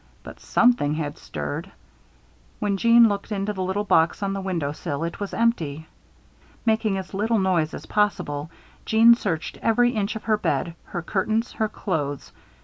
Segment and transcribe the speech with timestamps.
[0.23, 1.71] But something had stirred.
[2.57, 5.85] When Jeanne looked into the little box on the window sill it was empty.
[6.65, 8.49] Making as little noise as possible,
[8.83, 12.31] Jeanne searched every inch of her bed, her curtains, her clothes.